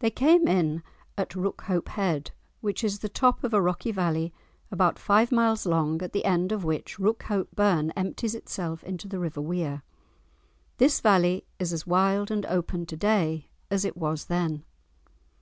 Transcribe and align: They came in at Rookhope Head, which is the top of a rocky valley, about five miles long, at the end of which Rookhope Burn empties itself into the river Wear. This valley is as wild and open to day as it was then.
They 0.00 0.10
came 0.10 0.46
in 0.46 0.82
at 1.16 1.30
Rookhope 1.34 1.88
Head, 1.88 2.32
which 2.60 2.84
is 2.84 2.98
the 2.98 3.08
top 3.08 3.42
of 3.42 3.54
a 3.54 3.62
rocky 3.62 3.90
valley, 3.90 4.30
about 4.70 4.98
five 4.98 5.32
miles 5.32 5.64
long, 5.64 6.02
at 6.02 6.12
the 6.12 6.26
end 6.26 6.52
of 6.52 6.64
which 6.66 6.98
Rookhope 6.98 7.52
Burn 7.54 7.90
empties 7.92 8.34
itself 8.34 8.84
into 8.84 9.08
the 9.08 9.18
river 9.18 9.40
Wear. 9.40 9.84
This 10.76 11.00
valley 11.00 11.46
is 11.58 11.72
as 11.72 11.86
wild 11.86 12.30
and 12.30 12.44
open 12.44 12.84
to 12.84 12.96
day 12.98 13.48
as 13.70 13.86
it 13.86 13.96
was 13.96 14.26
then. 14.26 14.64